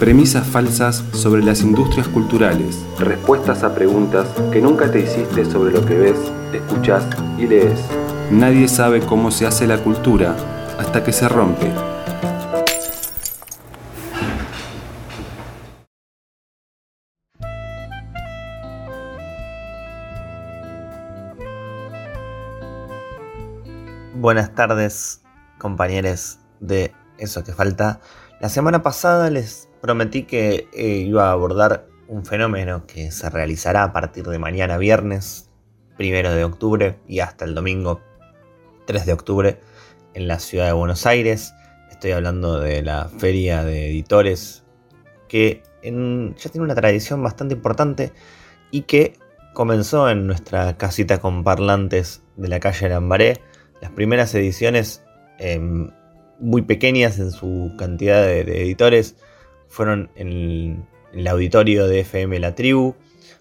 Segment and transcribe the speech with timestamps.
[0.00, 2.82] Premisas falsas sobre las industrias culturales.
[2.98, 6.16] Respuestas a preguntas que nunca te hiciste sobre lo que ves,
[6.54, 7.04] escuchas
[7.36, 7.78] y lees.
[8.30, 10.34] Nadie sabe cómo se hace la cultura
[10.78, 11.70] hasta que se rompe.
[24.14, 25.20] Buenas tardes,
[25.58, 28.00] compañeros de Eso que falta.
[28.40, 33.84] La semana pasada les prometí que eh, iba a abordar un fenómeno que se realizará
[33.84, 35.50] a partir de mañana viernes,
[35.98, 38.00] primero de octubre, y hasta el domingo
[38.86, 39.60] 3 de octubre
[40.14, 41.52] en la ciudad de Buenos Aires.
[41.90, 44.64] Estoy hablando de la feria de editores
[45.28, 48.14] que ya tiene una tradición bastante importante
[48.70, 49.18] y que
[49.52, 53.42] comenzó en nuestra casita con parlantes de la calle Lambaré.
[53.82, 55.04] Las primeras ediciones
[55.38, 55.90] em,
[56.40, 59.16] muy pequeñas en su cantidad de editores
[59.68, 62.94] fueron en el, auditorio de FM La Tribu,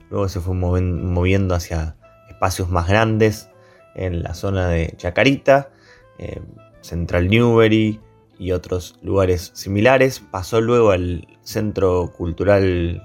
[0.09, 1.95] luego se fue moviendo hacia
[2.29, 3.49] espacios más grandes
[3.95, 5.71] en la zona de Chacarita,
[6.17, 6.39] eh,
[6.81, 7.99] Central Newbery
[8.37, 10.21] y otros lugares similares.
[10.31, 13.03] Pasó luego al Centro Cultural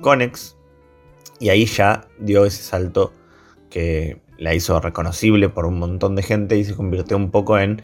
[0.00, 0.56] Conex
[1.40, 3.12] y ahí ya dio ese salto
[3.70, 7.82] que la hizo reconocible por un montón de gente y se convirtió un poco en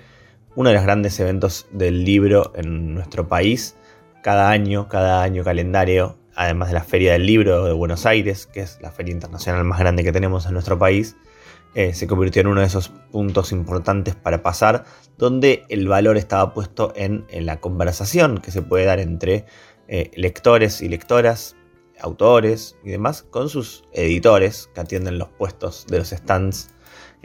[0.56, 3.76] uno de los grandes eventos del libro en nuestro país
[4.22, 8.60] cada año, cada año calendario, además de la Feria del Libro de Buenos Aires, que
[8.60, 11.14] es la feria internacional más grande que tenemos en nuestro país,
[11.74, 14.84] eh, se convirtió en uno de esos puntos importantes para pasar,
[15.18, 19.44] donde el valor estaba puesto en, la conversación que se puede dar entre
[19.88, 21.54] eh, lectores y lectoras,
[22.00, 26.70] autores y demás, con sus editores que atienden los puestos de los stands.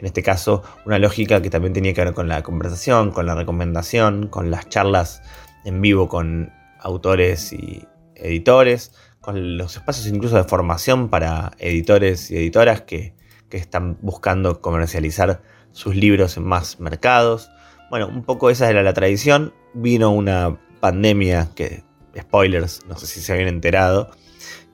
[0.02, 3.36] En este caso, una lógica que también tenía que ver con la conversación, con la
[3.36, 5.22] recomendación, con las charlas
[5.64, 7.86] en vivo con autores y
[8.16, 13.14] editores, con los espacios incluso de formación para editores y editoras que,
[13.52, 15.42] están buscando comercializar
[15.72, 17.50] sus libros en más mercados.
[17.90, 19.52] Bueno, un poco esa era la tradición.
[19.74, 21.84] Vino una pandemia que,
[22.18, 24.10] spoilers, no sé si se habían enterado,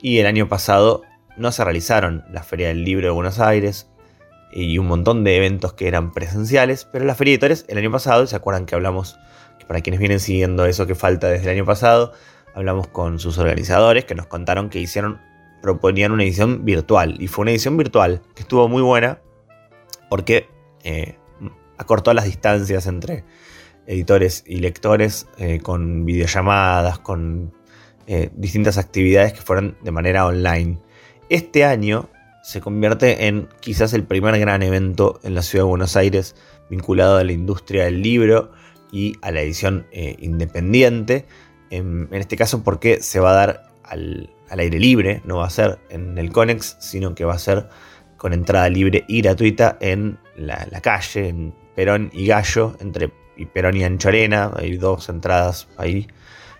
[0.01, 1.01] y el año pasado
[1.35, 3.88] no se realizaron la Feria del Libro de Buenos Aires
[4.51, 7.91] y un montón de eventos que eran presenciales, pero la Feria de Editores el año
[7.91, 9.19] pasado, ¿se acuerdan que hablamos
[9.69, 12.11] para quienes vienen siguiendo eso que falta desde el año pasado,
[12.55, 15.21] hablamos con sus organizadores que nos contaron que hicieron,
[15.61, 17.21] proponían una edición virtual.
[17.21, 19.21] Y fue una edición virtual que estuvo muy buena
[20.09, 20.49] porque
[20.83, 21.17] eh,
[21.77, 23.25] acortó las distancias entre
[23.85, 27.53] editores y lectores eh, con videollamadas, con
[28.07, 30.79] eh, distintas actividades que fueron de manera online.
[31.29, 32.09] Este año
[32.43, 36.35] se convierte en quizás el primer gran evento en la ciudad de Buenos Aires
[36.69, 38.51] vinculado a la industria del libro
[38.91, 41.25] y a la edición eh, independiente.
[41.69, 45.79] En, este caso porque se va a dar al, aire libre, no va a ser
[45.89, 47.69] en el Conex, sino que va a ser
[48.17, 53.11] con entrada libre y gratuita en la, calle, en Perón y Gallo, entre
[53.53, 54.51] Perón y Anchorena.
[54.55, 56.07] Hay dos entradas ahí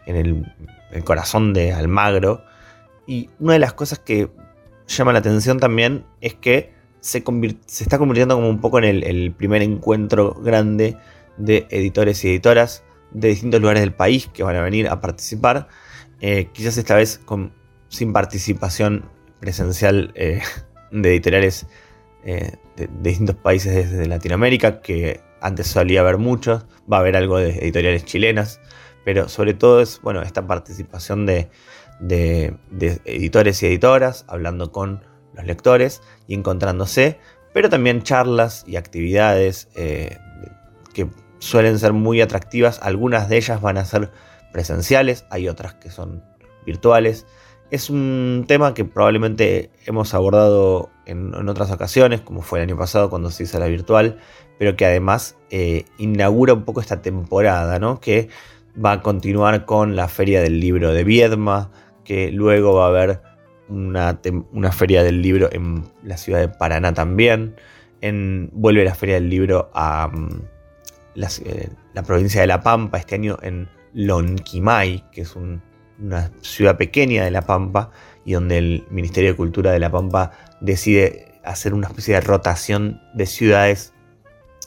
[0.05, 2.43] en el, corazón de Almagro.
[3.07, 4.29] Y una de las cosas que
[4.97, 7.23] llama la atención también es que se,
[7.79, 10.97] está convirtiendo como un poco en el primer encuentro grande
[11.37, 15.67] de editores y editoras de distintos lugares del país que van a venir a participar.
[16.21, 17.21] Eh, quizás esta vez
[17.87, 19.05] sin participación
[19.39, 20.41] presencial eh,
[20.91, 21.67] de editoriales
[22.23, 26.65] eh, de, distintos países desde Latinoamérica, que antes solía haber muchos.
[26.91, 28.59] Va a haber algo de editoriales chilenas,
[29.05, 31.49] pero sobre todo es bueno, esta participación de,
[31.99, 32.55] de,
[33.05, 37.19] editores y editoras, hablando con los lectores y encontrándose,
[37.53, 39.67] pero también charlas y actividades
[40.93, 41.09] que
[41.39, 42.79] suelen ser muy atractivas.
[42.81, 44.11] Algunas de ellas van a ser
[44.51, 46.23] presenciales, hay otras que son
[46.65, 47.25] virtuales.
[47.71, 53.09] Es un tema que probablemente hemos abordado en, otras ocasiones, como fue el año pasado
[53.09, 54.17] cuando se hizo la virtual,
[54.57, 57.99] pero que además eh, inaugura un poco esta temporada, ¿no?
[57.99, 58.29] que
[58.83, 61.71] va a continuar con la Feria del Libro de Viedma,
[62.09, 63.21] que luego va a haber
[63.67, 64.19] una,
[64.51, 67.55] una feria del libro en la ciudad de Paraná también.
[68.51, 70.41] Vuelve la Feria del Libro a, mm,
[71.45, 77.25] eh, la, provincia de La Pampa, este año en Lonquimay, que es una ciudad pequeña
[77.25, 77.91] de La Pampa,
[78.25, 83.01] y donde el Ministerio de Cultura de La Pampa decide hacer una especie de rotación
[83.13, 83.93] de ciudades,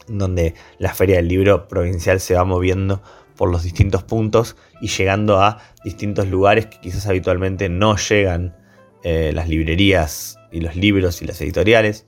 [0.07, 3.03] donde la Feria del Libro Provincial se va moviendo
[3.37, 8.57] por los distintos puntos y llegando a distintos lugares que quizás habitualmente no llegan
[9.05, 12.07] eh, las librerías y los libros y las editoriales.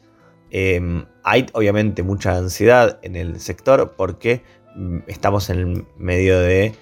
[0.50, 4.42] Em, hay obviamente mucha ansiedad en el sector porque
[4.76, 6.74] mm, estamos en medio de eh,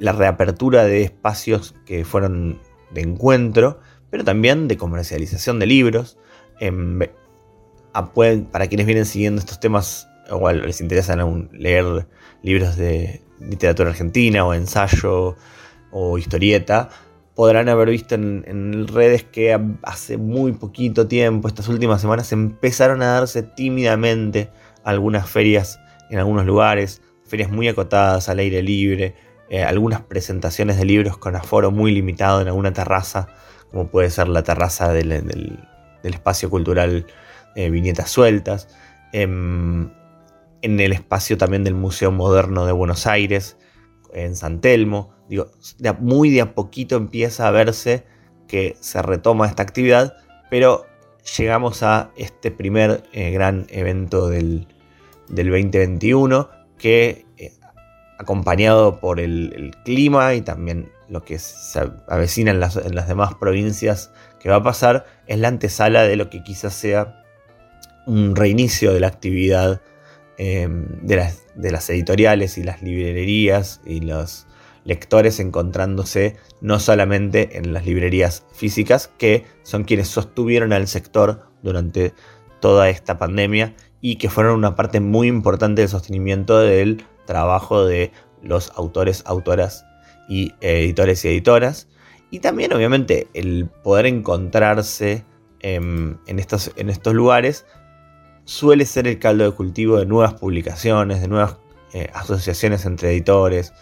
[0.00, 2.58] la reapertura de espacios que fueron
[2.90, 3.78] de encuentro,
[4.10, 6.18] pero también de comercialización de libros.
[6.58, 6.98] Em,
[8.52, 11.16] para quienes vienen siguiendo estos temas, o les interesa
[11.52, 12.06] leer
[12.42, 15.36] libros de literatura argentina o ensayo
[15.90, 16.90] o historieta,
[17.34, 23.12] podrán haber visto en, redes que hace muy poquito tiempo, estas últimas semanas, empezaron a
[23.12, 24.50] darse tímidamente
[24.82, 25.78] algunas ferias
[26.10, 29.14] en algunos lugares, ferias muy acotadas al aire libre,
[29.50, 33.28] eh, algunas presentaciones de libros con aforo muy limitado en alguna terraza,
[33.70, 35.58] como puede ser la terraza del,
[36.02, 37.06] espacio cultural
[37.54, 38.68] eh, Viñetas Sueltas,
[39.12, 39.90] em,
[40.62, 43.56] en el espacio también del Museo Moderno de Buenos Aires,
[44.12, 45.14] en San Telmo.
[45.28, 45.50] Digo,
[46.00, 48.04] muy de a poquito empieza a verse
[48.46, 50.16] que se retoma esta actividad,
[50.50, 50.86] pero
[51.36, 54.66] llegamos a este primer eh, gran evento del,
[55.28, 57.26] del 2021 que
[58.18, 62.74] acompañado por el, clima y también lo que se avecina en las,
[63.08, 67.22] demás provincias que va a pasar, es la antesala de lo que quizás sea
[68.06, 69.80] un reinicio de la actividad
[70.38, 74.46] em, de, las, editoriales y las librerías y los
[74.84, 82.14] lectores encontrándose no solamente en las librerías físicas, que son quienes sostuvieron al sector durante
[82.60, 88.12] toda esta pandemia y que fueron una parte muy importante del sostenimiento del trabajo de
[88.42, 89.84] los autores, autoras
[90.28, 91.88] y editores y editoras.
[92.30, 95.24] Y también obviamente el poder encontrarse
[95.60, 97.66] en, estos, en estos lugares
[98.48, 101.58] suele ser el caldo de cultivo de nuevas publicaciones, de nuevas
[101.92, 103.74] eh, asociaciones entre editores,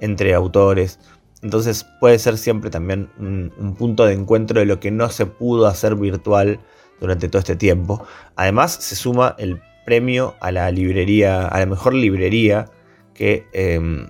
[0.00, 0.98] entre autores.
[1.42, 5.26] Entonces puede ser siempre también un, un, punto de encuentro de lo que no se
[5.26, 6.58] pudo hacer virtual
[7.00, 8.02] durante todo este tiempo.
[8.34, 12.70] Además se suma el premio a la librería, a la mejor librería
[13.12, 14.08] que em,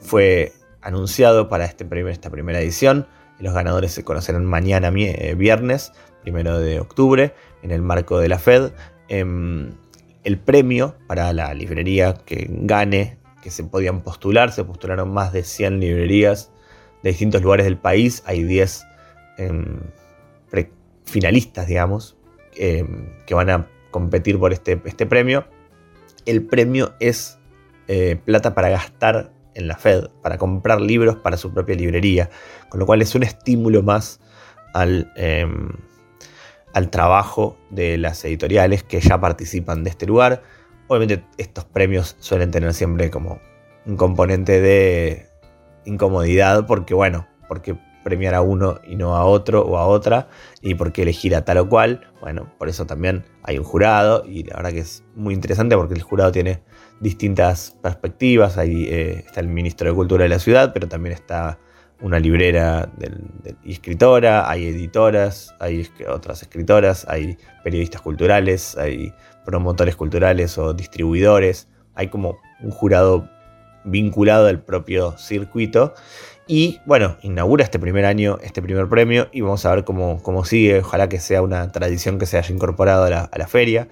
[0.00, 3.06] fue anunciado para este esta primera edición.
[3.38, 7.32] Los ganadores se conocerán mañana, eh, viernes, primero de octubre,
[7.62, 8.72] en el marco de la FED.
[9.08, 9.72] Em,
[10.24, 15.44] el premio para la librería que gane, que se podían postular, se postularon más de
[15.44, 16.50] 100 librerías
[17.02, 18.22] de distintos lugares del país.
[18.26, 18.84] Hay 10
[19.38, 19.80] em,
[21.04, 22.16] finalistas, digamos,
[22.52, 25.46] que van a competir por este, este premio.
[26.24, 27.38] El premio es
[27.88, 32.28] eh, plata para gastar en la Fed, para comprar libros para su propia librería,
[32.68, 34.20] con lo cual es un estímulo más
[34.74, 35.70] al, em,
[36.76, 40.42] al trabajo de las editoriales que ya participan de este lugar.
[40.88, 43.40] Obviamente estos premios suelen tener siempre como
[43.86, 45.26] un componente de
[45.86, 50.28] incomodidad porque bueno, porque premiar a uno y no a otro o a otra
[50.60, 52.12] y porque elegir a tal o cual.
[52.20, 55.94] Bueno, por eso también hay un jurado y la verdad que es muy interesante porque
[55.94, 56.62] el jurado tiene
[57.00, 58.58] distintas perspectivas.
[58.58, 61.58] Ahí eh, está el ministro de Cultura de la ciudad, pero también está
[62.00, 62.90] una librera
[63.64, 69.12] y escritora, hay editoras, hay otras escritoras, hay periodistas culturales, hay
[69.44, 71.68] promotores culturales o distribuidores.
[71.94, 73.30] Hay como un jurado
[73.84, 75.94] vinculado al propio circuito.
[76.46, 80.44] Y bueno, inaugura este primer año, este primer premio, y vamos a ver cómo, cómo
[80.44, 80.80] sigue.
[80.80, 83.88] Ojalá que sea una tradición que se haya incorporado a la, a la feria.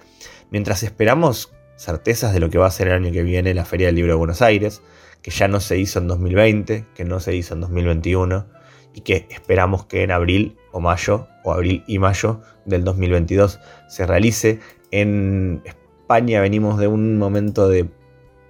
[0.51, 3.87] Mientras esperamos certezas de lo que va a ser el año que viene la Feria
[3.87, 4.81] del Libro de Buenos Aires,
[5.25, 8.45] que ya no se hizo en 2020, que no se hizo en 2021
[8.93, 14.05] y que esperamos que en abril o mayo, o abril y mayo del 2022 se
[14.05, 14.59] realice.
[14.91, 17.89] En España venimos de un momento de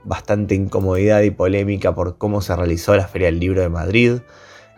[0.03, 4.17] bastante incomodidad y polémica por cómo se realizó la Feria del Libro de Madrid,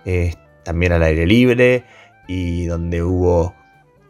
[0.05, 1.83] eh, también al aire libre,
[2.27, 3.55] y donde hubo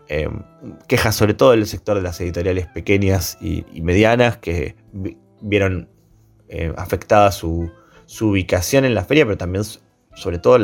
[0.09, 0.43] Em,
[0.87, 4.75] quejas sobre todo del sector de las editoriales pequeñas y, medianas que
[5.41, 5.89] vieron
[6.47, 7.69] eh, afectada su,
[8.21, 9.63] ubicación en la feria, pero también
[10.15, 10.57] sobre todo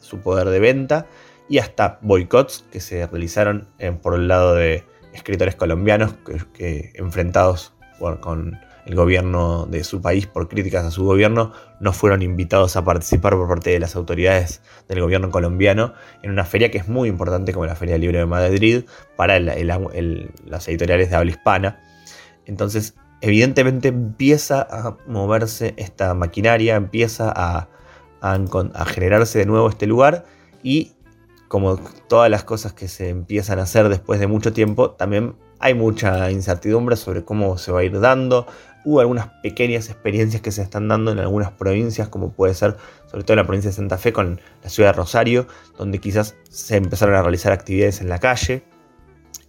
[0.00, 1.06] su poder de venta
[1.48, 6.14] y hasta boicots que se realizaron eh, por el lado de escritores colombianos
[6.54, 7.72] que, enfrentados
[8.20, 12.84] con el gobierno de su país por críticas a su gobierno, no fueron invitados a
[12.84, 17.08] participar por parte de las autoridades del gobierno colombiano en una feria que es muy
[17.08, 18.84] importante como la Feria Libre de Madrid
[19.16, 21.80] para las editoriales de habla hispana.
[22.44, 22.94] Entonces,
[23.26, 27.68] evidentemente empieza a moverse esta maquinaria, empieza a,
[28.86, 30.24] generarse de nuevo este lugar
[30.62, 30.92] y
[31.46, 31.76] como
[32.08, 36.30] todas las cosas que se empiezan a hacer después de mucho tiempo, también hay mucha
[36.30, 38.46] incertidumbre sobre cómo se va a ir dando.
[38.84, 43.22] Hubo algunas pequeñas experiencias que se están dando en algunas provincias, como puede ser sobre
[43.22, 45.46] todo en la provincia de Santa Fe con la ciudad de Rosario,
[45.78, 48.64] donde quizás se empezaron a realizar actividades en la calle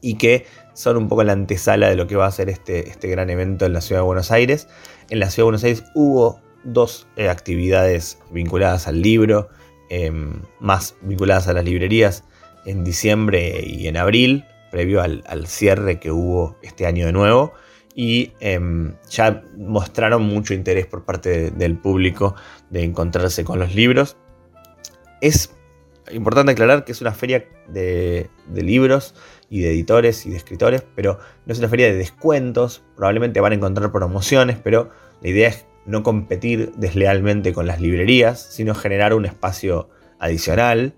[0.01, 3.07] y que son un poco la antesala de lo que va a ser este, este
[3.07, 4.67] gran evento en la ciudad de Buenos Aires.
[5.09, 9.49] En la ciudad de Buenos Aires hubo dos eh, actividades vinculadas al libro,
[9.89, 12.23] em, más vinculadas a las librerías
[12.65, 17.53] en diciembre y en abril, previo al, cierre que hubo este año de nuevo.
[17.95, 22.35] Y em, ya mostraron mucho interés por parte del público
[22.69, 24.17] de encontrarse con los libros.
[25.21, 25.55] Es
[26.11, 29.15] importante aclarar que es una feria de, libros
[29.49, 32.83] y de editores y de escritores, pero no es una feria de descuentos.
[32.95, 34.89] Probablemente van a encontrar promociones, pero
[35.21, 40.93] la idea es no competir deslealmente con las librerías, sino generar un espacio adicional,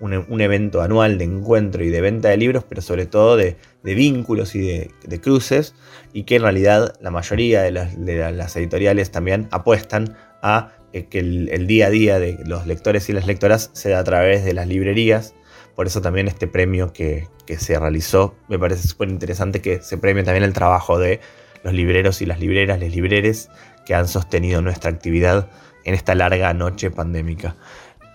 [0.00, 4.56] un, evento anual de encuentro y de venta de libros, pero sobre todo de, vínculos
[4.56, 5.76] y de, cruces,
[6.12, 11.86] y que en realidad la mayoría de las editoriales también apuestan a que el, día
[11.86, 15.34] a día de los lectores y las lectoras se da a través de las librerías.
[15.74, 20.22] Por eso también este premio que, se realizó me parece súper interesante que se premie
[20.22, 21.20] también el trabajo de
[21.64, 23.50] los libreros y las libreras, les libreres
[23.84, 25.50] que han sostenido nuestra actividad
[25.84, 27.56] en esta larga noche pandémica.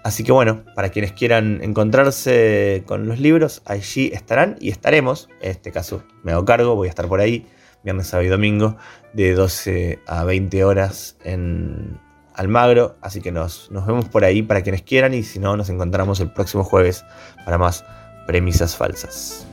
[0.03, 5.29] Así que bueno, para quienes quieran encontrarse con los libros, allí estarán y estaremos.
[5.41, 7.46] En este caso me hago cargo, voy a estar por ahí,
[7.84, 8.77] viernes, sábado y domingo,
[9.13, 12.00] de 12 a 20 horas en,
[12.38, 12.96] Almagro.
[13.01, 16.20] Así que nos, nos vemos por ahí para quienes quieran y si no, nos encontramos
[16.20, 17.03] el próximo jueves
[17.44, 17.84] para más
[18.25, 19.47] premisas falsas.